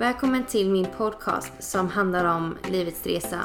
[0.00, 3.40] Välkommen till min podcast som handlar om livets resa.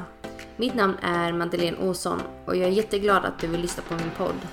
[0.57, 4.11] Mitt namn är Madeleine Åsson och jag är jätteglad att du vill lyssna på min
[4.17, 4.47] podd.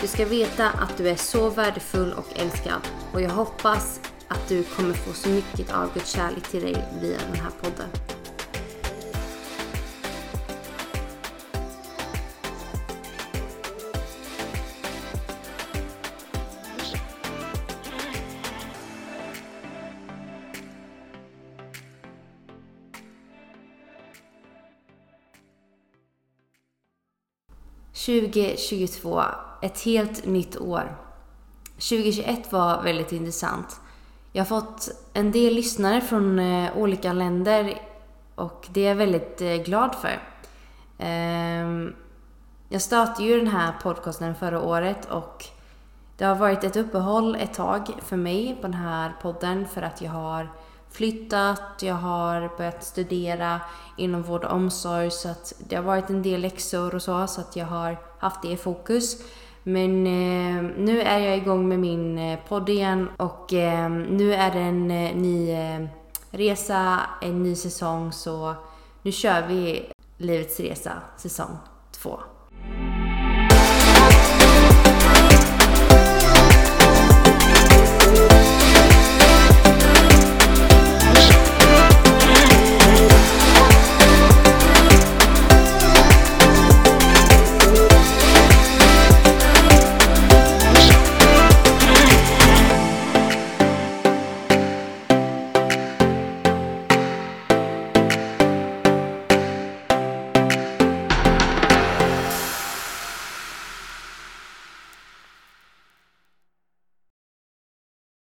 [0.00, 4.62] Du ska veta att du är så värdefull och älskad och jag hoppas att du
[4.62, 8.09] kommer få så mycket av Guds kärlek till dig via den här podden.
[27.94, 29.24] –2022,
[29.62, 30.96] ett helt nytt år.
[31.74, 33.80] 2021 var väldigt intressant.
[34.32, 37.80] Jag har fått en del lyssnare från eh, olika länder
[38.34, 40.22] och det är jag väldigt eh, glad för.
[40.98, 41.94] Ehm,
[42.68, 45.44] jag startade ju den här podcasten förra året och
[46.16, 50.02] det har varit ett uppehåll ett tag för mig på den här podden för att
[50.02, 50.48] jag har
[50.92, 53.60] flyttat, jag har börjat studera
[53.96, 57.40] inom vård och omsorg så att det har varit en del läxor och så, så
[57.40, 59.22] att jag har haft det i fokus.
[59.62, 64.52] Men eh, nu är jag igång med min eh, podd igen och eh, nu är
[64.52, 65.86] det en eh, ny eh,
[66.30, 68.54] resa, en ny säsong så
[69.02, 71.56] nu kör vi Livets Resa säsong
[71.92, 72.20] 2.